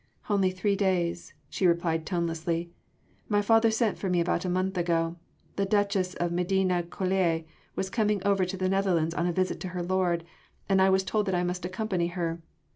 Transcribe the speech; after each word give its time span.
"Only 0.31 0.49
three 0.49 0.75
days," 0.75 1.35
she 1.47 1.67
replied 1.67 2.07
tonelessly. 2.07 2.71
"My 3.29 3.43
father 3.43 3.69
sent 3.69 3.99
for 3.99 4.09
me 4.09 4.19
about 4.19 4.43
a 4.43 4.49
month 4.49 4.75
ago. 4.75 5.17
The 5.57 5.65
Duchess 5.67 6.15
of 6.15 6.31
Medina 6.31 6.81
Coeli 6.81 7.45
was 7.75 7.91
coming 7.91 8.19
over 8.25 8.43
to 8.43 8.57
the 8.57 8.67
Netherlands 8.67 9.13
on 9.13 9.27
a 9.27 9.31
visit 9.31 9.59
to 9.59 9.67
her 9.77 9.83
lord, 9.83 10.23
and 10.67 10.81
I 10.81 10.89
was 10.89 11.03
told 11.03 11.27
that 11.27 11.35
I 11.35 11.43
must 11.43 11.65
accompany 11.65 12.07
her. 12.07 12.41